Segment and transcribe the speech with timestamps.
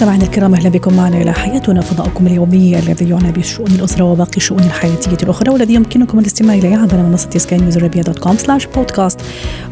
[0.00, 4.62] مستمعينا الكرام أهلا بكم معنا إلى حياتنا فضاؤكم اليومي الذي يعنى بشؤون الأسرة وباقي الشؤون
[4.62, 9.20] الحياتية الأخرى والذي يمكنكم الاستماع إليه عبر منصة سكاي نيوز عربيه dot com slash podcast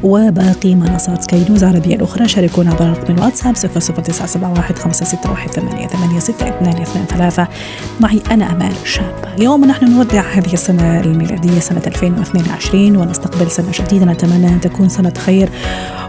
[0.03, 2.29] وباقي منصات سكاي نيوز العربيه الأخرى.
[2.29, 7.47] شاركونا عبر رقم الواتساب 00971 561 886223
[8.01, 14.05] معي أنا أمال شابه اليوم نحن نودع هذه السنة الميلادية سنة 2022 ونستقبل سنة جديدة.
[14.05, 15.49] نتمنى أن تكون سنة خير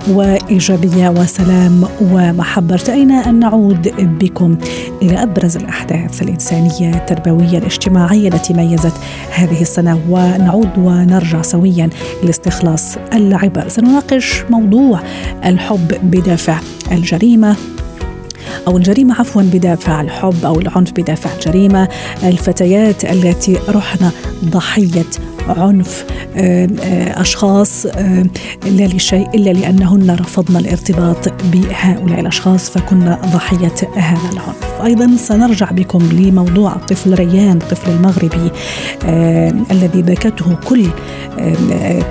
[0.10, 4.58] وإيجابية وسلام ومحبه ارتئينا أن نعود بكم
[5.02, 8.94] إلى أبرز الأحداث الإنسانية التربوية الاجتماعية التي ميزت
[9.32, 10.00] هذه السنة.
[10.10, 11.90] ونعود ونرجع سويا
[12.24, 13.70] لاستخلاص العبر.
[13.70, 15.00] سنناقش موضوع
[15.46, 16.60] الحب بدافع
[16.92, 17.56] الجريمة
[18.68, 21.88] أو الجريمة عفوا بدافع الحب أو العنف بدافع الجريمة.
[22.24, 24.10] الفتيات التي رحن
[24.46, 25.06] ضحية
[25.50, 26.06] عنف
[26.38, 26.66] آه،
[28.66, 34.70] لا لشيء إلا لأنهن رفضن الارتباط بهؤلاء الأشخاص فكنا ضحية هذا العنف.
[34.84, 38.52] أيضا سنرجع بكم لموضوع الطفل ريان الطفل المغربي
[39.72, 40.86] الذي بكته كل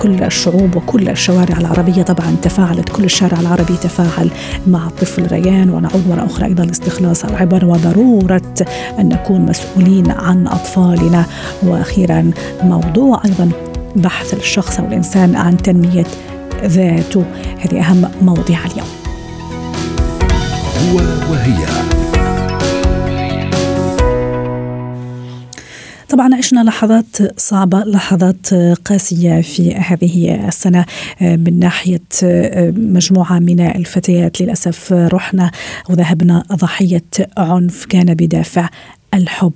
[0.01, 2.03] كل الشعوب وكل الشوارع العربية.
[2.03, 4.31] طبعا تفاعلت كل الشارع العربي تفاعل
[4.67, 5.71] مع الطفل ريان.
[5.71, 8.55] ونعود مرة أخرى أيضا لاستخلاص العبر وضرورة
[8.99, 11.25] أن نكون مسؤولين عن أطفالنا.
[11.63, 12.31] وأخيرا
[12.63, 13.51] موضوع أيضا
[13.97, 16.07] بحث الشخص أو الانسان عن تنمية
[16.65, 17.25] ذاته.
[17.59, 18.89] هذه أهم مواضيع اليوم.
[20.93, 20.97] هو
[21.33, 21.67] وهي.
[26.09, 28.55] طبعا عشنا لحظات صعبة لحظات
[28.85, 30.85] قاسية في هذه السنة.
[31.21, 32.01] من ناحية
[32.77, 35.51] مجموعة من الفتيات للأسف رحنا
[35.91, 37.05] وذهبنا ضحية
[37.37, 38.69] عنف كان بدافع
[39.15, 39.53] الحب.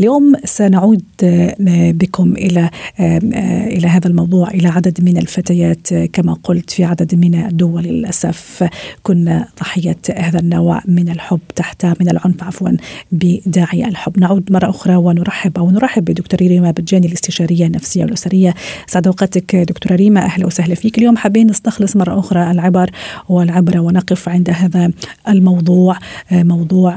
[0.00, 1.56] اليوم سنعود آه،
[1.90, 2.70] بكم إلى
[3.00, 3.18] آه،
[3.66, 8.68] إلى هذا الموضوع إلى عدد من الفتيات آه، كما قلت في عدد من الدول للأسف.
[9.02, 12.70] كنا ضحية هذا النوع من الحب تحت من العنف عفوا
[13.12, 14.18] بداعي الحب.
[14.18, 18.54] نعود مرة أخرى ونرحب أو نرحب بدكتورة ريما بتجاني الاستشارية النفسية والأسرية.
[18.86, 20.20] سعد أوقاتك دكتورة ريما.
[20.20, 20.98] أهلا وسهلا فيك.
[20.98, 22.90] اليوم حابين نستخلص مرة أخرى العبر
[23.28, 24.90] والعبره ونقف عند هذا
[25.28, 25.98] الموضوع
[26.32, 26.94] موضوع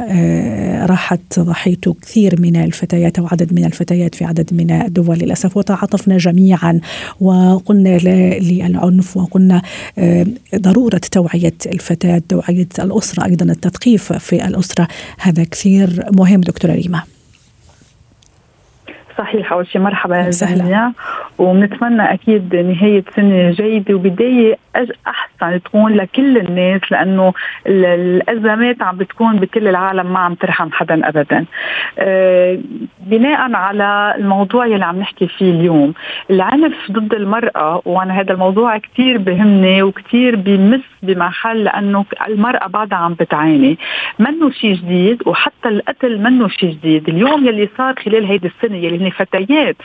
[0.86, 5.58] راحت ضحيته كثير كثير من الفتيات أو عدد من الفتيات في عدد من الدول للأسف
[5.58, 6.80] وتعاطفنا جميعا
[7.22, 7.98] وقلنا
[8.40, 9.62] للعنف وقلنا
[9.98, 14.88] آه، ضرورة توعية الفتاة توعية الأسرة أيضا التثقيف في الأسرة.
[15.20, 17.02] هذا كثير مهم دكتورة ريما.
[19.18, 20.92] صحيح أول شيء مرحبا جميع
[21.38, 24.58] وبنتمنى أكيد نهاية سنة جيدة وبداية
[25.44, 27.34] احسن تكون لكل الناس لأنه
[27.68, 31.46] الأزمات عم بتكون بكل العالم ما عم ترحم حدا ابدا.
[32.00, 32.60] آه،
[33.00, 35.94] بناء على الموضوع يلي عم نحكي فيه اليوم،
[36.30, 43.14] العنف ضد المرأة وأنا هذا الموضوع كثير بهمني وكثير بمس بمحل لأنه المرأة بعدها عم
[43.14, 43.78] بتعاني،
[44.20, 49.08] منه شيء جديد وحتى القتل منه شيء جديد، اليوم يلي صار خلال هيدي السنة يلي
[49.08, 49.76] هن فتيات.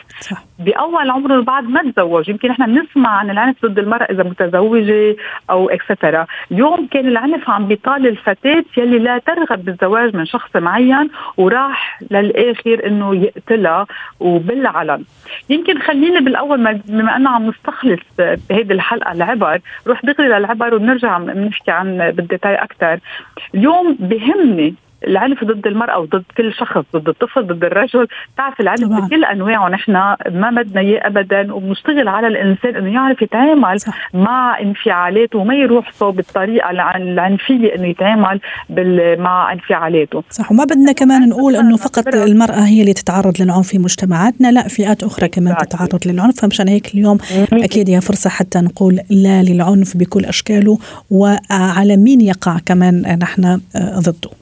[0.59, 2.29] بأول عمرهم بعد ما تزوج.
[2.29, 5.15] يمكن إحنا بنسمع عن العنف ضد المرأة إذا متزوجة
[5.49, 11.09] أو اكسترا اليوم كان العنف عم بيطال الفتاة يلي لا ترغب بالزواج من شخص معين
[11.37, 13.87] وراح للآخر إنه يقتلها
[14.19, 15.03] وبالعلن.
[15.49, 16.57] يمكن خلينا بالأول
[16.87, 17.99] بما إنه عم نستخلص
[18.49, 22.99] بهيدي الحلقة العبر روح دغري للعبر وبنرجع بنحكي عن بالديتاي أكثر
[23.55, 24.75] اليوم بهمني
[25.07, 28.07] العنف ضد المرأة وضد كل شخص ضد الطفل ضد الرجل.
[28.37, 28.99] تعرف العنف طبعا.
[28.99, 29.69] بكل أنواعه.
[29.69, 29.91] نحن
[30.31, 34.09] ما بدنا إياه أبدا وبنشتغل على الإنسان إنه يعرف يتعامل صح.
[34.13, 38.39] مع انفعالاته وما يروح صوب الطريقة العنفية إنه يتعامل
[39.19, 40.23] مع انفعالاته.
[40.29, 40.51] صح.
[40.51, 45.03] وما بدنا كمان نقول إنه فقط المرأة هي اللي تتعرض للعنف في مجتمعاتنا لا فئات
[45.03, 45.63] أخرى كمان صح.
[45.63, 46.41] تتعرض للعنف.
[46.41, 47.17] فمشان هيك اليوم
[47.53, 50.77] أكيد هي فرصة حتى نقول لا للعنف بكل أشكاله
[51.11, 54.29] وعلى مين يقع كمان نحن ضده.
[54.29, 54.38] 100%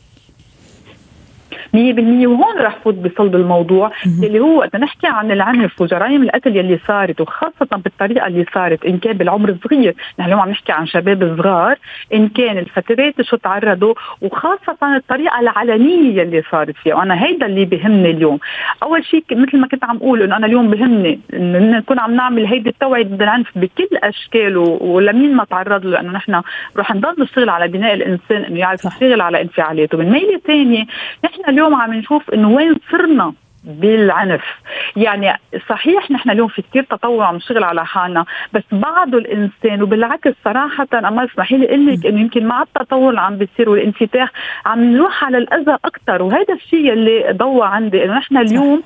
[1.74, 3.92] وهون رح فوت بصلب الموضوع
[4.24, 8.86] اللي هو اذا نحكي عن العنف وجرائم القتل يلي صارت وخاصة بالطريقة اللي صارت.
[8.86, 11.78] إن كان بالعمر الصغير نحن اليوم عم نحكي عن شباب صغار
[12.14, 16.96] إن كان الفترات شو تعرضوا وخاصة الطريقة العلنية يلي صارت فيها.
[16.96, 18.40] وأنا هيدا اللي بهمني اليوم.
[18.84, 22.46] أول شيء مثل ما كنت عم أقول إنه أنا اليوم بهمني انه نكون عم نعمل
[22.46, 26.42] هيدي التوعية ضد العنف بكل اشكاله ولمين ما تعرض له لأنه نحن
[26.78, 29.98] رح نضل نشتغل على بناء الإنسان إنه يعرف يشتغل على انفعالاته.
[29.98, 30.86] من ميلة ثانية
[31.26, 33.34] نحن اليوم عم نشوف انه وين صرنا
[33.64, 34.44] بالعنف.
[34.96, 35.40] يعني
[35.70, 40.88] صحيح نحن اليوم في كثير تطور عم نشتغل على حالنا بس بعده الإنسان وبالعكس صراحة
[40.94, 44.32] أما اسمحي لي أقول لك إنه يمكن مع التطور اللي عم بيصير والانفتاح
[44.66, 48.84] عم نروح على الاذى أكثر وهذا الشيء اللي ضوى عندي إنه نحن اليوم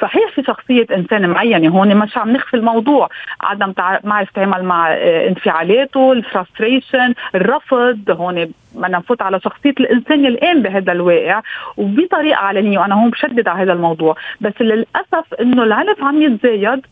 [0.00, 3.08] صحيح في شخصية إنسان معينة هون مش عم نخفي الموضوع.
[3.40, 3.72] عدم
[4.04, 10.92] معرفة يتعامل مع آه، انفعالاته الفرستريشن الرفض هون بدنا نفوت على شخصية الإنسان الآن بهذا
[10.92, 11.42] الواقع
[11.76, 14.16] وبطريقة علنية وأنا هون بشدد على هذا الموضوع.
[14.40, 16.86] بس للأسف إنه العنف عم يتزايد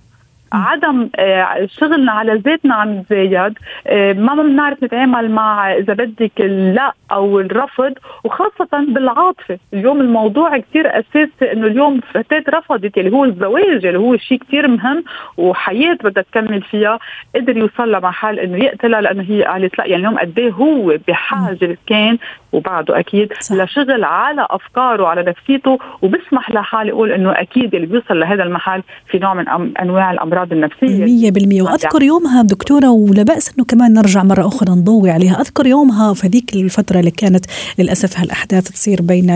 [0.53, 6.93] عدم آه، شغلنا على ذاتنا عم يتزايد آه، ما بنعرف نتعامل مع إذا بدك اللا
[7.13, 7.93] أو الرفض
[8.25, 9.59] وخاصة بالعاطفة.
[9.75, 14.69] اليوم الموضوع كثير أساسي إنه اليوم فتاة رفضت اللي هو الزواج اللي هو شيء كثير
[14.69, 15.05] مهم
[15.37, 16.99] وحياة بدها تكمل فيها
[17.35, 19.87] قدر يوصل لمحل إنه يقتلها لأنه هي قالت لا.
[19.87, 22.19] يعني اليوم قد إيه هو بحاجة كان
[22.53, 23.57] وبعده أكيد صح.
[23.57, 29.19] لشغل على أفكاره وعلى نفسيته وبسمح لحالي أقول إنه أكيد اللي بيوصل لهذا المحل في
[29.19, 29.49] نوع من
[29.81, 30.36] أنواع الأمراض.
[30.43, 31.31] النفسية.
[31.31, 35.41] 100% وأذكر يومها دكتورة ولا بأس إنه كمان نرجع مرة أخرى نضوي عليها.
[35.41, 37.45] أذكر يومها في ذيك الفترة اللي كانت
[37.79, 39.29] للأسف هالأحداث تصير بين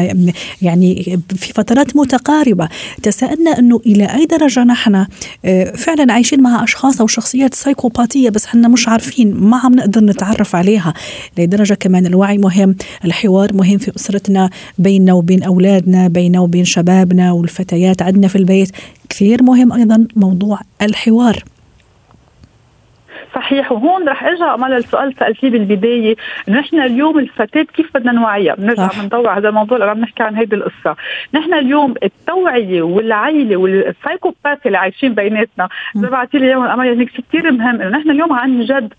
[0.62, 2.69] يعني في فترات متقاربة
[3.02, 5.06] تساءلنا إنه إلى أي درجة نحن
[5.44, 10.05] آه، فعلا عايشين مع أشخاص أو شخصيات سايكوباتيه بس إحنا مش عارفين ما عم نقدر
[10.05, 10.94] نتعرف عليها.
[11.38, 12.75] لدرجة كمان الوعي مهم
[13.05, 18.02] الحوار مهم في أسرتنا بيننا وبين أولادنا بيننا وبين شبابنا والفتيات.
[18.02, 18.70] عندنا في البيت
[19.11, 21.37] كثير مهم أيضا موضوع الحوار.
[23.35, 26.17] صحيح وهون رح أرجع أمال السؤال سألتيه بالبداية.
[26.49, 30.57] نحن اليوم الفتاة كيف بدنا نوعيها؟ بنرجع بنطوع هذا الموضوع اللي عم نحكي عن هيدي
[30.57, 30.97] القصة.
[31.35, 37.99] نحن اليوم التوعية والعيلة والسايكوباث اللي عايشين بيناتنا بعتي لي اليوم أمال كثير مهم إنه
[37.99, 38.95] نحن اليوم عن جد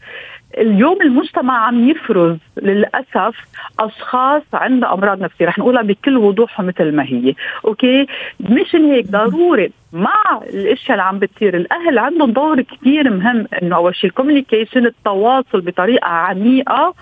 [0.58, 3.36] اليوم المجتمع عم يفرز للأسف
[3.80, 5.46] أشخاص عندها أمراض نفسية.
[5.46, 7.34] رح نقولها بكل وضوح مثل ما هي.
[7.66, 8.08] Okay؟
[8.40, 9.08] مشان هيك.
[9.08, 9.72] ضروري.
[9.94, 14.86] مع الإشياء اللي عم بتصير الأهل عندهم دور كثير مهم إنه أول شيء ال communication
[14.86, 16.94] التواصل بطريقة عميقة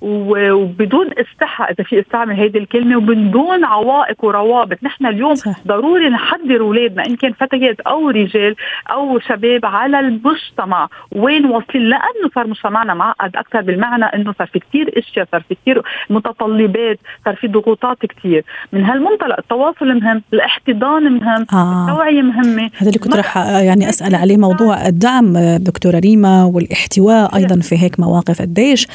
[0.00, 4.78] وبدون استحى إذا في استعمل هذه الكلمة وبدون عوائق وروابط.
[4.82, 5.54] نحن اليوم صح.
[5.66, 8.54] ضروري نحضر اولادنا إن كان فتيات أو رجال
[8.90, 10.88] أو شباب على المجتمع.
[11.12, 15.56] وين واصلين؟ لأنه صار مجتمعنا معقد أكثر بالمعنى إنه صار في كثير أشياء صار في
[15.62, 21.88] كثير متطلبات صار في ضغوطات كثير من هالمنطلق التواصل مهم الاحتضان مهم آه.
[21.88, 22.70] التوعية مهمة.
[22.76, 28.00] هذا اللي كنت راح يعني أسأل عليه موضوع الدعم دكتورة ريما والاحتواء أيضا في هيك
[28.00, 28.86] مواقف قديش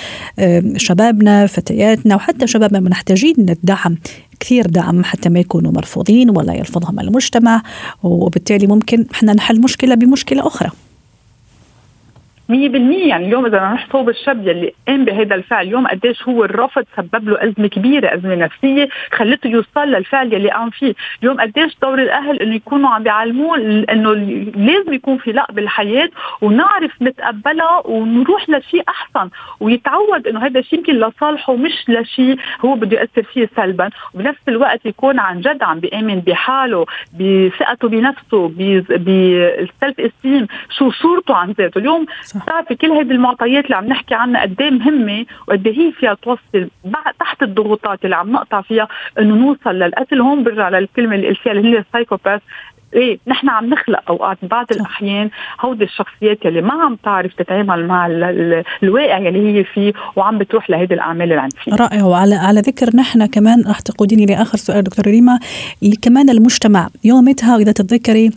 [0.93, 3.97] شبابنا فتياتنا وحتى شبابنا محتاجين الدعم
[4.39, 7.61] كثير دعم حتى ما يكونوا مرفوضين ولا يرفضهم المجتمع
[8.03, 10.69] وبالتالي ممكن إحنا نحل مشكلة بمشكلة أخرى.
[12.51, 16.85] 100% يعني اليوم إذا نروح صوب الشاب يلي قام بهذا الفعل اليوم قديش هو الرفض
[16.97, 20.93] سبب له أزمة كبيرة أزمة نفسية خلته يوصل للفعل يلي قام فيه.
[21.23, 23.57] اليوم قديش دور الأهل إنه يكونوا عم بيعلموه
[23.91, 24.13] إنه
[24.55, 26.09] لازم يكون في لا بالحياة
[26.41, 29.29] ونعرف نتقبلها ونروح لشيء أحسن
[29.59, 33.89] ويتعود إنه هذا الشيء يمكن لصالحه مش لشيء هو بده ياثر فيه سلبا.
[34.13, 36.85] وبنفس الوقت يكون عن جد عم بيآمن بحاله
[37.19, 38.47] بثقته بنفسه
[38.89, 40.47] بالسلف استيم
[40.77, 41.79] شو صورته عن ذاته.
[41.79, 42.05] اليوم
[42.35, 46.13] بتعرفي كل هذه المعطيات اللي عم نحكي عنها قد إيه مهمة وقد إيه هي فيها
[46.13, 46.69] توصل
[47.19, 48.87] تحت الضغوطات اللي عم نقطع فيها
[49.19, 50.21] إنه نوصل للقتل.
[50.21, 52.41] هون برجع للكلمة اللي قلتيها اللي هي السايكوباث
[52.95, 55.29] إيه نحن عم نخلق أوقات بعض الأحيان
[55.61, 58.07] هودي الشخصيات اللي ما عم تعرف تتعامل مع
[58.83, 62.03] الواقع اللي هي فيه وعم بتروح لهيدي الأعمال العنفيه رائع.
[62.03, 65.39] وعلى على ذكر نحن كمان رح تقوديني لآخر سؤال دكتور ريما
[66.01, 68.31] كمان المجتمع يومتها إذا تتذكري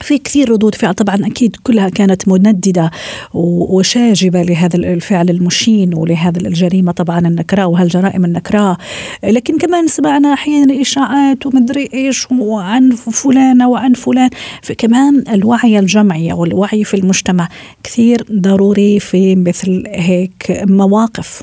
[0.00, 0.94] في كثير ردود فعل.
[0.94, 2.90] طبعا أكيد كلها كانت منددة
[3.34, 8.76] وشاجبة لهذا الفعل المشين ولهذا الجريمة طبعا النكراء وهالجرائم النكراء
[9.24, 14.30] لكن كمان سمعنا أحيانا إشاعات ومدري إيش وعن فلانه وعن فلان.
[14.62, 17.48] فكمان الوعي الجمعي والوعي في المجتمع
[17.82, 21.42] كثير ضروري في مثل هيك مواقف.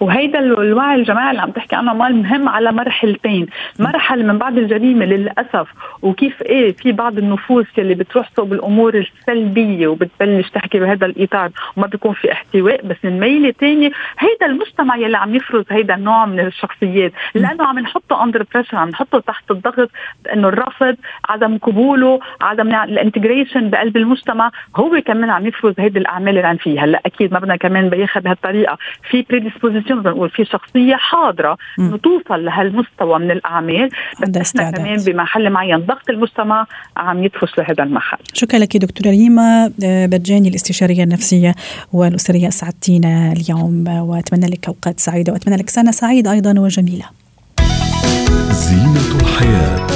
[0.00, 3.46] وهيدا الوعي الجماعي اللي عم تحكي عنه مال مهم على مرحلتين.
[3.78, 5.68] مرحلة من بعد الجريمة للأسف
[6.02, 11.86] وكيف إيه في بعض النفوس اللي بتروح صوب الأمور السلبية وبتبلش تحكي بهذا الإطار وما
[11.86, 12.86] بيكون في احتواء.
[12.86, 17.12] بس من ميلة ثانية هيدا المجتمع يلي عم يفرز هيدا النوع من الشخصيات.
[17.34, 19.90] لأنه عم نحطه under pressure عم نحطه تحت الضغط
[20.32, 20.96] إنه الرفض
[21.28, 24.50] عدم قبوله عدم ال integration بقلب المجتمع.
[24.76, 26.84] هو كمان عم يفرز هيدي الأعمال اللي عم فيها.
[26.84, 28.78] هلأ أكيد ما بدنا كمان بياخذ بهالطريقه
[29.10, 29.22] في
[29.66, 33.88] بوزيشن بنقول في شخصية حاضرة انه توصل لهالمستوى من الأعمال
[34.28, 38.18] بس كمان بمحل معين ضغط المجتمع عم يدفش لهذا المحل.
[38.32, 39.72] شكرا لك دكتورة ريما.
[39.84, 41.54] آه، برجاني الاستشارية النفسية
[41.92, 47.04] والأسرية سعدتينا اليوم وأتمنى لك أوقات سعيدة وأتمنى لك سنة سعيدة أيضا وجميلة.
[48.50, 49.86] زينة الحياة.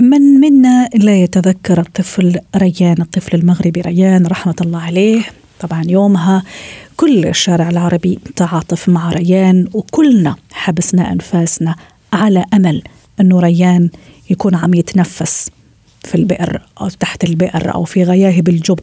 [0.00, 5.22] من منا لا يتذكر الطفل ريان؟ الطفل المغربي ريان رحمة الله عليه.
[5.60, 6.42] طبعا يومها
[6.96, 11.76] كل الشارع العربي تعاطف مع ريان وكلنا حبسنا أنفاسنا
[12.12, 12.82] على أمل
[13.20, 13.90] أنه ريان
[14.30, 15.50] يكون عم يتنفس
[16.04, 18.78] في البئر أو تحت البئر أو في غياهب الجب.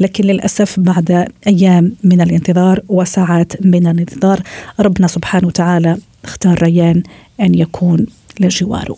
[0.00, 4.42] لكن للأسف بعد أيام من الانتظار وساعات من الانتظار
[4.80, 7.02] ربنا سبحانه وتعالى اختار ريان
[7.40, 8.06] أن يكون
[8.46, 8.96] لجواره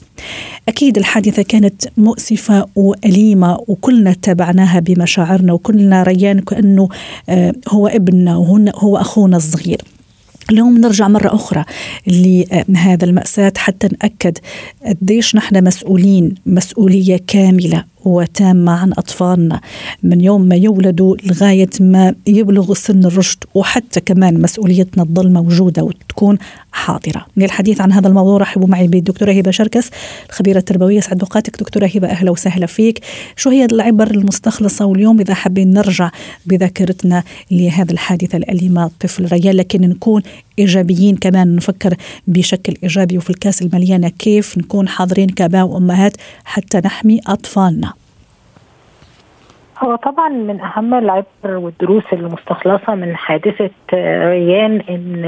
[0.68, 6.88] أكيد الحادثة كانت مؤسفة وأليمة وكلنا تابعناها بمشاعرنا وكلنا ريان كأنه
[7.28, 9.80] آه، هو ابننا وهو أخونا الصغير.
[10.50, 11.64] اليوم نرجع مرة أخرى
[12.06, 14.38] لهذا المأساة حتى نأكد
[14.86, 17.84] قديش نحن مسؤولين مسؤولية كاملة.
[18.04, 19.60] وتامة عن أطفالنا
[20.02, 26.38] من يوم ما يولدوا لغاية ما يبلغوا سن الرشد وحتى كمان مسؤوليتنا تظل موجودة وتكون
[26.72, 27.26] حاضرة.
[27.36, 29.90] للحديث عن هذا الموضوع رحبوا معي بالدكتورة هبة شركس
[30.28, 31.00] الخبيرة التربوية.
[31.00, 33.00] سعد أوقاتك دكتورة هبة أهلا وسهلا فيك.
[33.36, 36.10] شو هي العبر المستخلصة واليوم إذا حابين نرجع
[36.46, 40.22] بذاكرتنا لهذا الحادثة الأليمة؟ طفل ريال لكن نكون
[40.58, 41.56] إيجابيين كمان.
[41.56, 41.94] نفكر
[42.26, 47.92] بشكل إيجابي وفي الكأس المليانة كيف نكون حاضرين كأباء وأمهات حتى نحمي أطفالنا.
[49.78, 53.70] هو طبعا من أهم العبر والدروس المستخلصة من حادثة
[54.28, 55.24] ريان إن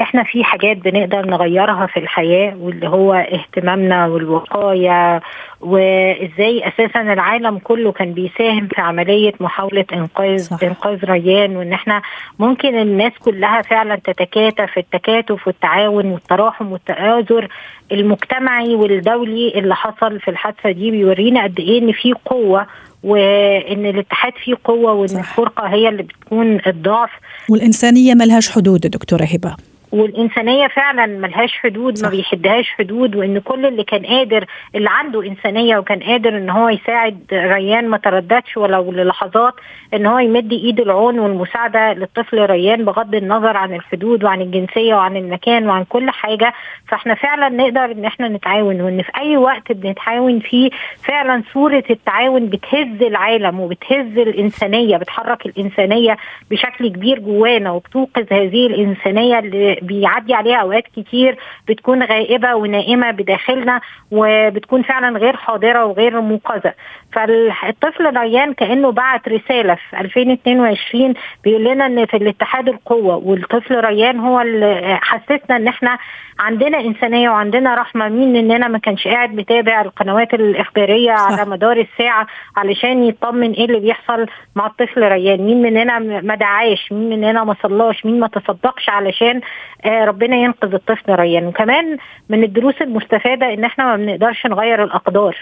[0.00, 5.20] إحنا في حاجات بنقدر نغيرها في الحياة واللي هو اهتمامنا والوقاية
[5.60, 10.62] وإزاي أساسا العالم كله كان بيساهم في عملية محاولة إنقاذ صح.
[10.62, 12.02] إنقاذ ريان وإن إحنا
[12.38, 17.48] ممكن الناس كلها فعلا تتكاتف التكاتف والتعاون والتراحم والتآزر
[17.92, 22.66] المجتمعي والدولي اللي حصل في الحادثة دي بيورينا قد إيه إن في قوة
[23.02, 27.10] وإن الاتحاد فيه قوة وإن الفرقة هي اللي بتكون الضعف.
[27.48, 29.56] والإنسانية ملهاش حدود دكتورة هبة.
[29.92, 32.04] والإنسانية فعلا ملهاش حدود صح.
[32.04, 34.44] ما بيحدهاش حدود وإن كل اللي كان قادر
[34.74, 39.54] اللي عنده إنسانية وكان قادر إن هو يساعد ريان ما ترددش ولو للحظات
[39.94, 45.16] إن هو يمد إيد العون والمساعدة للطفل ريان بغض النظر عن الحدود وعن الجنسية وعن
[45.16, 46.52] المكان وعن كل حاجة
[46.88, 50.70] فإحنا فعلا نقدر إن إحنا نتعاون وإن في أي وقت بنتعاون فيه
[51.04, 56.16] فعلا صورة التعاون بتهز العالم وبتهز الإنسانية بتحرك الإنسانية
[56.50, 61.36] بشكل كبير جوانا وبتوقظ هذه الإنسانية اللي بيعدي عليها أوقات كتير
[61.68, 66.72] بتكون غائبة ونائمة بداخلنا وبتكون فعلا غير حاضرة وغير موقظه
[67.12, 74.18] فالطفل ريان كأنه بعت رسالة في 2022 بيقول لنا إن في الاتحاد القوة والطفل ريان
[74.20, 75.98] هو اللي حسسنا إن إحنا
[76.38, 78.08] عندنا إنسانية وعندنا رحمة.
[78.08, 81.32] مين مننا ما كانش قاعد متابع القنوات الإخبارية صح.
[81.32, 86.92] على مدار الساعة علشان يطمن إيه اللي بيحصل مع الطفل ريان مين مننا ما دعاش؟
[86.92, 89.40] مين مننا ما صلاش؟ مين ما تصدقش علشان آه
[89.86, 91.96] ربنا ينقذ الطفل ريان وكمان
[92.28, 95.36] من الدروس المستفادة إن إحنا ما بنقدرش نغير الأقدار.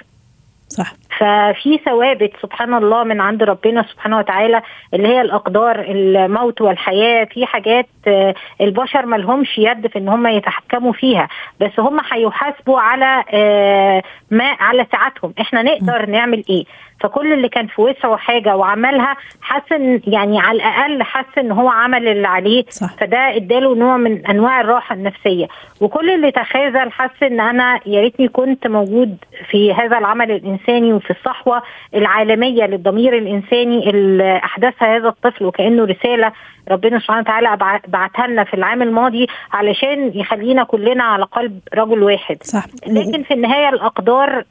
[0.68, 0.92] صح.
[1.18, 4.62] ففي ثوابت سبحان الله من عند ربنا سبحانه وتعالى
[4.94, 7.24] اللي هي الأقدار الموت والحياة.
[7.24, 11.28] في حاجات آه، البشر ما لهمش يد في إن هم يتحكموا فيها.
[11.60, 16.64] بس هم هيحاسبوا على آه، ما على ساعتهم إحنا نقدر نعمل إيه؟
[17.00, 21.68] فكل اللي كان في وسعه حاجة وعملها حس إن يعني على الأقل حس إن هو
[21.68, 22.94] عمل اللي عليه صح.
[23.00, 25.46] فده إداله نوع من أنواع الراحة النفسية
[25.80, 29.16] وكل اللي تخاذل حس إن أنا يا ريتني كنت موجود
[29.50, 31.62] في هذا العمل الإنساني وفي الصحوة
[31.94, 36.32] العالمية للضمير الإنساني اللي احدثها هذا الطفل وكأنه رسالة
[36.70, 37.56] ربنا سبحانه وتعالى
[37.88, 42.64] بعتها لنا في العام الماضي علشان يخلينا كلنا على قلب رجل واحد صح.
[42.86, 44.44] لكن في النهاية الأقدار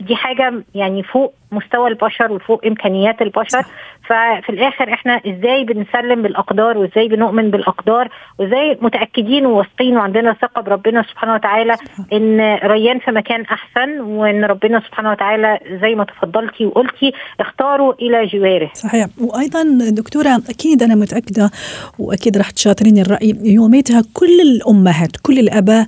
[0.00, 3.66] دي حاجة يعني فوق مستوى البشر وفوق إمكانيات البشر صح.
[4.08, 8.08] ففي الآخر إحنا إزاي بنسلم بالأقدار وإزاي بنؤمن بالأقدار
[8.38, 11.76] وإزاي متأكدين وواثقين وعندنا ثقة بربنا سبحانه وتعالى
[12.12, 18.26] إن ريان في مكان أحسن وإن ربنا سبحانه وتعالى زي ما تفضلتي وقلتي اختاروا إلى
[18.26, 18.70] جواره.
[18.74, 19.06] صحيح.
[19.20, 21.50] وأيضا دكتورة أكيد أنا متأكدة
[21.98, 25.86] وأكيد رح تشاطريني الرأي يوميتها كل الأمهات كل الأباء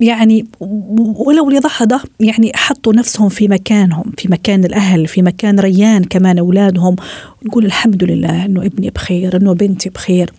[0.00, 0.46] يعني
[1.16, 6.96] ولو للحظة يعني حطوا نفسهم في مكانهم في مكان الأهل في مكان ريان كمان أولادهم
[7.46, 10.32] نقول الحمد لله أنه ابني بخير أنه بنتي بخير.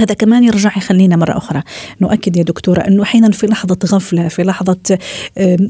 [0.00, 1.62] هذا كمان يرجع يخلينا مرة أخرى.
[2.00, 4.98] نؤكد يا دكتورة أنه أحيانا في لحظة غفلة في لحظة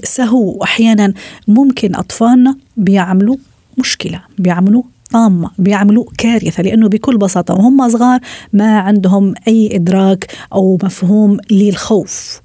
[0.04, 1.14] سهو أحيانا
[1.48, 3.36] ممكن أطفالنا بيعملوا
[3.78, 8.20] مشكلة بيعملوا طامة بيعملوا كارثة لأنه بكل بساطة وهم صغار
[8.52, 12.41] ما عندهم أي إدراك أو مفهوم للخوف.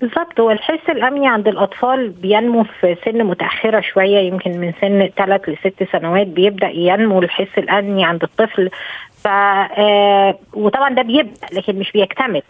[0.00, 0.40] بالظبط.
[0.40, 5.82] هو الحس الأمني عند الأطفال بينمو في سن متأخرة شوية يمكن من سن ثلاث لست
[5.92, 8.70] سنوات بيبدأ ينمو الحس الأمني عند الطفل.
[9.22, 12.42] ف آه وطبعا ده بيبدأ لكن مش بيكتمل.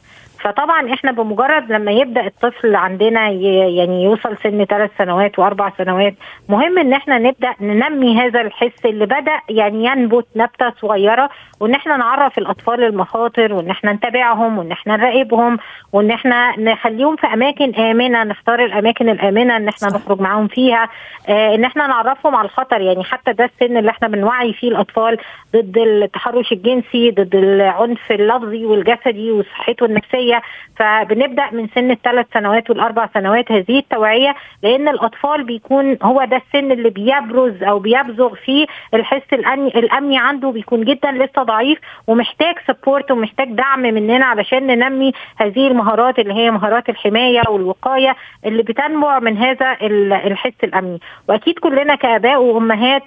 [0.46, 6.14] فطبعا إحنا بمجرد لما يبدأ الطفل عندنا يعني يوصل سن ثلاث سنوات وأربع سنوات
[6.48, 11.96] مهم إن إحنا نبدأ ننمي هذا الحس اللي بدأ يعني ينبت نبتة صغيرة وإن إحنا
[11.96, 15.58] نعرف الأطفال المخاطر وإن إحنا نتابعهم وإن إحنا نراقبهم
[15.92, 20.88] وإن إحنا نخليهم في أماكن آمنة نختار الأماكن الآمنة إن إحنا نخرج معاهم فيها.
[21.28, 25.18] آه إن إحنا نعرفهم على الخطر يعني حتى ده السن اللي إحنا بنوعي فيه الأطفال
[25.56, 30.35] ضد التحرش الجنسي ضد العنف اللفظي والجسدي وصحته النفسية.
[30.76, 36.72] فبنبدأ من سن الثلاث سنوات والأربع سنوات هذه التوعية لأن الأطفال بيكون هو ده السن
[36.72, 43.48] اللي بيبرز أو بيبزغ فيه الحس الأمني عنده بيكون جدا لسه ضعيف ومحتاج support ومحتاج
[43.52, 48.16] دعم مننا علشان ننمي هذه المهارات اللي هي مهارات الحماية والوقاية
[48.46, 51.00] اللي بتنبع من هذا الحس الأمني.
[51.28, 53.02] وأكيد كلنا كآباء وأمهات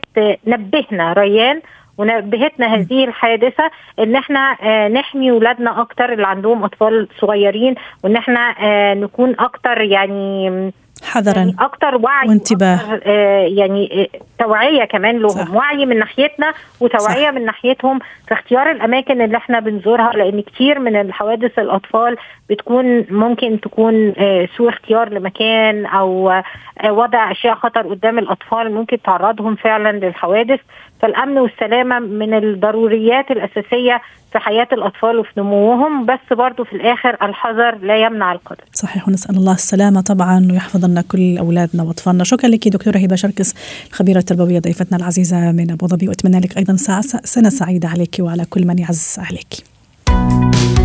[0.47, 1.61] نبهنا ريان
[1.99, 8.55] ونبهتنا هذه الحادثة إن إحنا آه نحمي ولادنا أكتر اللي عندهم أطفال صغيرين وإن إحنا
[8.59, 10.71] آه نكون أكتر يعني
[11.03, 15.53] حذرا يعني أكتر وعي وانتباه آه يعني آه توعية كمان لهم صح.
[15.53, 17.33] وعي من ناحيتنا وتوعية صح.
[17.33, 22.17] من ناحيتهم في اختيار الأماكن اللي إحنا بنزورها لأن كتير من الحوادث الأطفال
[22.49, 26.43] بتكون ممكن تكون آه سوء اختيار لمكان أو آه
[26.91, 30.59] وضع أشياء خطر قدام الأطفال ممكن تعرضهم فعلا للحوادث
[31.01, 34.01] فالأمن والسلامة من الضروريات الأساسية
[34.31, 38.63] في حياة الأطفال وفي نموهم بس برضو في الآخر الحذر لا يمنع القدر.
[38.73, 43.55] صحيح ونسأل الله السلامة طبعا ويحفظ لنا كل أولادنا وأطفالنا، شكرا لك دكتورة هبة شركس
[43.89, 46.75] الخبيرة التربوية ضيفتنا العزيزة من أبو ظبي وأتمنى لك أيضا
[47.23, 49.53] سنة سعيدة عليك وعلى كل من يعز عليك.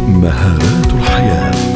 [0.08, 1.73] مهارات الحياة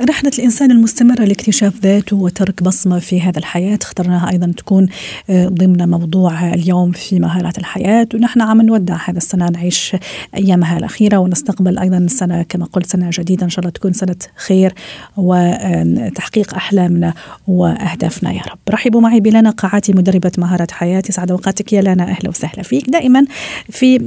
[0.00, 4.86] رحلة الإنسان المستمرة لاكتشاف ذاته وترك بصمة في هذا الحياة اخترناها أيضا تكون
[5.30, 8.08] ضمن موضوع اليوم في مهارات الحياة.
[8.14, 9.96] ونحن عم نودع هذا السنة نعيش
[10.36, 13.44] أيامها الأخيرة ونستقبل أيضا سنة كما قلت سنة جديدة.
[13.44, 14.74] إن شاء الله تكون سنة خير
[15.16, 17.14] وتحقيق أحلامنا
[17.48, 18.32] وأهدافنا.
[18.32, 18.58] يا رب.
[18.70, 21.02] رحبوا معي بلانا قاعاتي مدربة مهارات حياة.
[21.08, 22.04] يسعد أوقاتك يا لانا.
[22.04, 22.90] أهلا وسهلا فيك.
[22.90, 23.24] دائما
[23.70, 23.98] في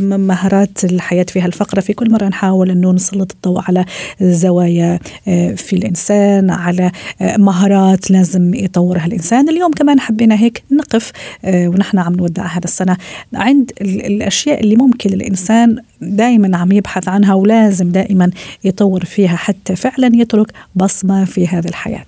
[0.00, 3.84] مهارات الحياة في هالفقرة في كل مرة نحاول أنه نسلط الضوء على
[4.20, 4.98] زوايا
[5.56, 9.48] في الإنسان على مهارات لازم يطورها الإنسان.
[9.48, 11.12] اليوم كمان حبينا هيك نقف
[11.44, 12.96] ونحن عم نودع هذا السنة.
[13.34, 18.30] عند الأشياء اللي ممكن الإنسان دائما عم يبحث عنها ولازم دائما
[18.64, 22.06] يطور فيها حتى فعلا يترك بصمة في هذه الحياة.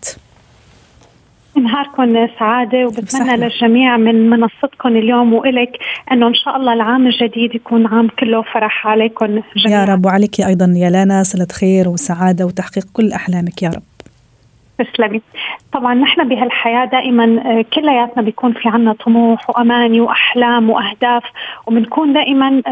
[1.58, 5.70] نهاركم سعادة وبتمنى للجميع من منصتكم اليوم وإلك
[6.12, 9.80] أنه إن شاء الله العام الجديد يكون عام كله فرح عليكم جميعا.
[9.80, 13.82] يا رب وعليك أيضا يا لانا صلة خير وسعادة وتحقيق كل أحلامك يا رب.
[14.78, 15.22] تسلمي.
[15.72, 21.22] طبعا نحن بهالحياة دائما كلياتنا بيكون في عنا طموح وأماني وأحلام وأهداف
[21.66, 22.62] وبنكون دائما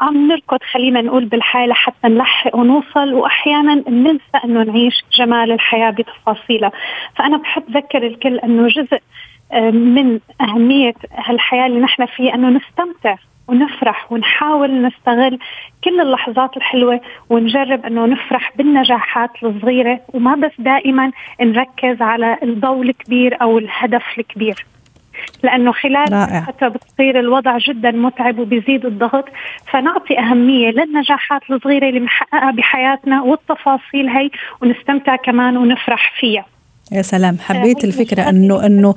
[0.00, 6.72] عم نركض خلينا نقول بالحياة لحتى نلحق ونوصل وأحيانا بننسى أنه نعيش جمال الحياة بتفاصيلها.
[7.16, 8.98] فأنا بحب أذكر الكل أنه جزء
[9.72, 13.16] من أهمية هالحياة اللي نحن فيها أنه نستمتع
[13.48, 15.38] ونفرح ونحاول نستغل
[15.84, 23.42] كل اللحظات الحلوة ونجرب أنه نفرح بالنجاحات الصغيرة وما بس دائما نركز على الضوء الكبير
[23.42, 24.66] أو الهدف الكبير.
[25.42, 26.06] لأنه خلال
[26.46, 29.24] فترة بتصير الوضع جدا متعب وبيزيد الضغط
[29.70, 34.30] فنعطي أهمية للنجاحات الصغيرة اللي بنحققها بحياتنا والتفاصيل هي
[34.62, 36.44] ونستمتع كمان ونفرح فيها.
[36.92, 37.36] يا سلام.
[37.38, 38.94] حبيت الفكرة انه انه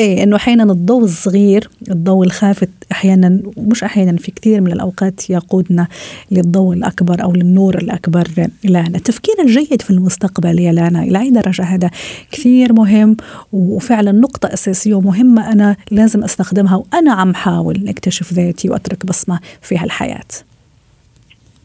[0.00, 5.86] إيه إنه أحيانا الضوء الصغير الضوء الخافت أحيانا مش أحيانا في كثير من الأوقات يقودنا
[6.30, 8.28] للضوء الأكبر أو للنور الأكبر.
[8.64, 11.90] لانا التفكير الجيد في المستقبل يا لانا إلى أي درجة هذا؟
[12.32, 13.16] كثير مهم
[13.52, 19.78] وفعلا نقطة أساسية ومهمة أنا لازم أستخدمها وأنا عم حاول أكتشف ذاتي وأترك بصمة في
[19.78, 20.24] هالحياة.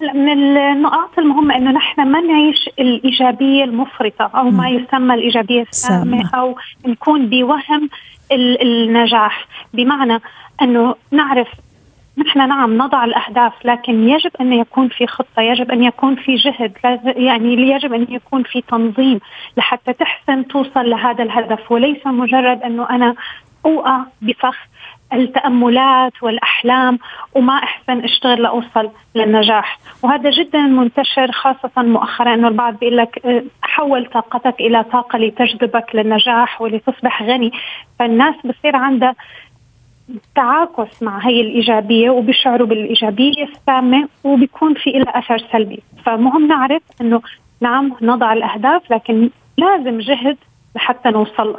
[0.02, 6.56] من النقاط المهمة أنه نحن ما نعيش الإيجابية المفرطة أو ما يسمى الإيجابية السامة أو
[6.86, 7.90] نكون بوهم
[8.32, 9.48] النجاح.
[9.74, 10.22] بمعنى
[10.62, 11.48] أنه نعرف
[12.18, 16.72] نحن نعم نضع الأهداف لكن يجب أن يكون في خطة يجب أن يكون في جهد
[17.06, 19.20] يعني يجب أن يكون في تنظيم
[19.58, 23.16] لحتى تحسن توصل لهذا الهدف وليس مجرد أنه أنا
[23.66, 24.58] أوقع بفخ
[25.14, 27.00] التأملات والأحلام
[27.36, 29.80] وما أحسن أشتغل لأوصل للنجاح.
[30.04, 32.34] وهذا جدا منتشر خاصة مؤخرا.
[32.34, 37.52] أنه البعض بيقول لك حول طاقتك إلى طاقة لتجذبك للنجاح ولتصبح غني.
[38.00, 39.16] فالناس بصير عندها
[40.36, 45.80] تعاكس مع هي الإيجابية وبيشعروا بالإيجابية السامة وبيكون في لها أثر سلبي.
[46.06, 47.22] فمهم نعرف أنه
[47.62, 50.38] نعم نضع الأهداف لكن لازم جهد
[50.76, 51.56] لحتى نوصل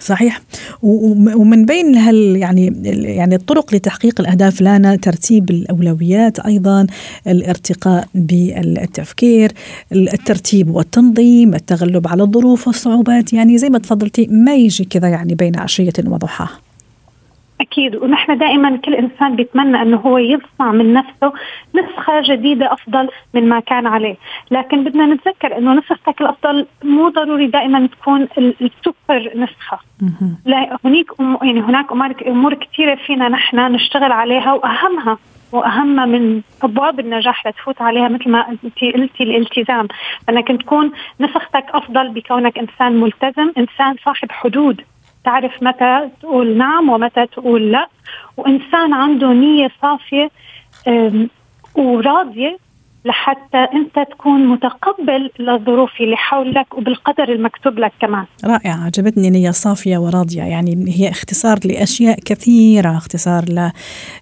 [0.00, 0.40] صحيح.
[0.82, 2.72] ومن بين هال يعني
[3.16, 6.86] يعني الطرق لتحقيق الأهداف لنا ترتيب الأولويات أيضا
[7.26, 9.52] الارتقاء بالتفكير
[9.92, 13.32] الترتيب والتنظيم التغلب على الظروف والصعوبات.
[13.32, 16.67] يعني زي ما تفضلتي ما يجي كذا يعني بين عشية وضحاها؟
[17.60, 17.96] أكيد.
[17.96, 21.32] ونحن دائما كل إنسان بيتمنى إنه هو يصنع من نفسه
[21.74, 24.16] نسخة جديدة أفضل من ما كان عليه،
[24.50, 29.78] لكن بدنا نتذكر إنه نسختك الأفضل مو ضروري دائما تكون السوبر نسخة.
[30.44, 31.06] لا هناك
[31.42, 31.92] يعني هناك
[32.26, 35.18] امور كثيرة فينا نحن نشتغل عليها واهمها
[35.52, 39.88] واهم من أبواب النجاح لتفوت عليها مثل ما انت قلتي الالتزام.
[40.28, 44.80] انك تكون نسختك أفضل بكونك إنسان ملتزم إنسان صاحب حدود.
[45.24, 47.88] تعرف متى تقول نعم ومتى تقول لا.
[48.36, 50.30] وإنسان عنده نية صافية
[51.74, 52.58] وراضية
[53.08, 58.24] لحتى أنت تكون متقبل للظروف اللي حولك وبالقدر المكتوب لك كمان.
[58.44, 60.42] رائعة عجبتني نيه صافية وراضية.
[60.42, 63.70] يعني هي اختصار لأشياء كثيرة اختصار ل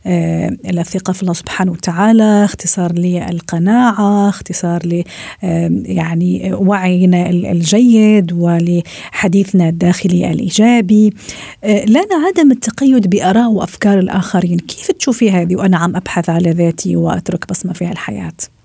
[0.07, 5.05] آه، للثقة في الله سبحانه وتعالى اختصار للقناعة اختصار ل
[5.87, 11.13] يعني وعينا الجيد ولحديثنا الداخلي الإيجابي.
[11.65, 14.59] آه، لنا عدم التقيد بآراء وأفكار الآخرين.
[14.59, 18.56] كيف تشوفي هذه؟ وأنا عم أبحث على ذاتي وأترك بصمة في الحياة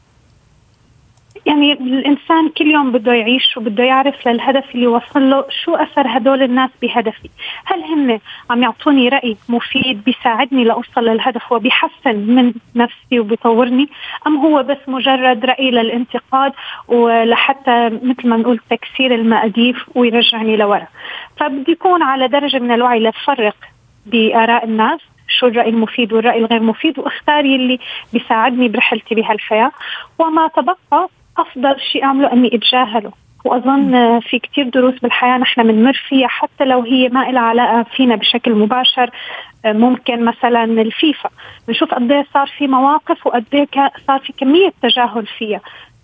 [1.45, 6.43] يعني الإنسان كل يوم بده يعيش وبده يعرف للهدف اللي وصل له شو أثر هدول
[6.43, 7.29] الناس بهدفي.
[7.65, 13.89] هل هن عم يعطوني رأي مفيد بيساعدني لأوصل للهدف وبيحسن من نفسي وبيطورني
[14.27, 16.53] أم هو بس مجرد رأي للانتقاد
[16.87, 20.87] ولحتى مثل ما نقول تكسير المقاديف ويرجعني لورا؟
[21.37, 23.55] فبدي يكون على درجة من الوعي لفرق
[24.05, 27.79] بآراء الناس شو الرأي المفيد والرأي الغير مفيد واختار يلي
[28.13, 29.71] بيساعدني برحلتي بهالحياة.
[30.19, 33.11] وما تبقى أفضل شيء أعمله أني أتجاهله.
[33.45, 38.15] وأظن في كثير دروس بالحياة نحن بنمر فيها حتى لو هي ما لها علاقة فينا
[38.15, 39.09] بشكل مباشر
[39.65, 41.29] ممكن مثلا الفيفا.
[41.67, 43.67] بنشوف قد إيه صار في مواقف وقد إيه
[44.07, 45.61] صار في كمية تجاهل فيها.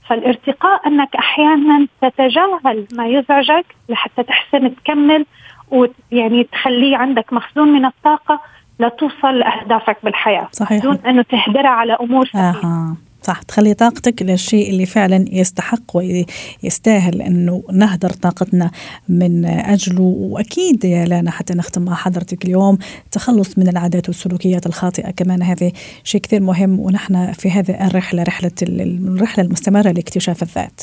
[0.08, 5.26] فالارتقاء أنك أحيانا تتجاهل ما يزعجك لحتى تحسن تكمل
[5.72, 8.40] ويعني تخليه عندك مخزون من الطاقة
[8.80, 10.48] لتوصل لأهدافك بالحياة.
[10.52, 10.84] صحيح.
[10.84, 17.64] دون انه تهدرها على أمور سهله صح تخلي طاقتك للشيء اللي فعلا يستحق ويستاهل أنه
[17.74, 18.72] نهدر طاقتنا
[19.10, 25.12] من أجله وأكيد يا لانا حتى نختم مع حضرتك اليوم التخلص من العادات والسلوكيات الخاطئة
[25.12, 25.72] كمان هذا
[26.04, 30.82] شيء كثير مهم ونحن في هذه الرحلة رحلة الرحلة المستمرة لاكتشاف الذات.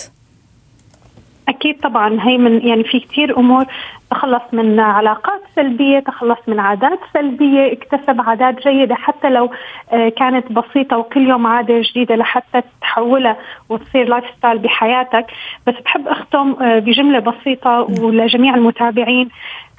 [1.49, 3.65] أكيد طبعا هي من يعني في كثير أمور
[4.11, 9.51] تخلص من علاقات سلبية تخلص من عادات سلبية اكتسب عادات جيدة حتى لو
[9.93, 13.37] آه، كانت بسيطة وكل يوم عادة جديدة لحتى تحولها
[13.69, 15.27] وتصير lifestyle بحياتك.
[15.67, 19.29] بس بحب أختم آه، بجملة بسيطة ولجميع المتابعين.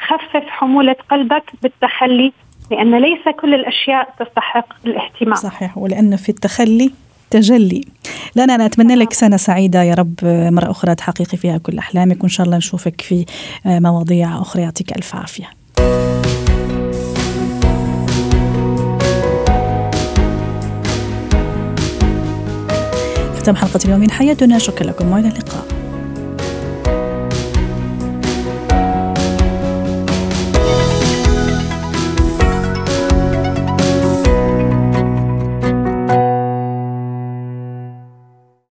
[0.07, 2.33] خفف حمولة قلبك بالتخلي
[2.71, 5.35] لأن ليس كل الأشياء تستحق الاهتمام.
[5.35, 6.91] صحيح ولأن في التخلي
[7.29, 7.85] تجلي.
[8.35, 10.13] لنا أنا أتمنى لك سنة سعيدة يا رب.
[10.23, 13.25] مرة أخرى تحققي فيها كل أحلامك وإن شاء الله نشوفك في
[13.65, 14.61] مواضيع أخرى.
[14.61, 15.49] يعطيك ألف عافية.
[23.37, 24.57] ختام حلقة اليوم من حياتنا.
[24.57, 25.84] شكرا لكم وإلى اللقاء.